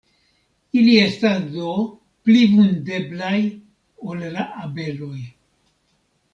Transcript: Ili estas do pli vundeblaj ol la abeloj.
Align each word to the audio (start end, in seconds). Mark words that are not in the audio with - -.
Ili 0.79 0.95
estas 1.01 1.43
do 1.57 1.73
pli 2.25 2.41
vundeblaj 2.55 3.37
ol 4.09 4.27
la 4.39 4.51
abeloj. 4.67 5.17